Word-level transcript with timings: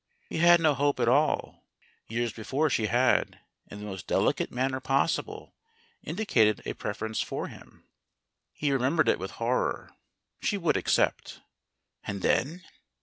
He 0.29 0.39
had 0.39 0.59
no 0.59 0.73
hope 0.73 0.99
at 0.99 1.07
all. 1.07 1.63
Years 2.07 2.33
before 2.33 2.71
she 2.71 2.87
had, 2.87 3.39
in 3.69 3.77
the 3.77 3.85
most 3.85 4.07
deli 4.07 4.33
cate 4.33 4.49
manner 4.51 4.79
possible, 4.79 5.53
indicated 6.01 6.59
a 6.65 6.73
preference 6.73 7.21
for 7.21 7.49
him. 7.49 7.57
8o 7.59 7.61
STORIES 7.61 7.69
WITHOUT 7.69 8.51
TEARS 8.53 8.53
He 8.67 8.71
remembered 8.71 9.09
it 9.09 9.19
with 9.19 9.31
horror. 9.33 9.91
She 10.41 10.57
would 10.57 10.75
accept. 10.75 11.41
And 12.03 12.23
then 12.23 12.63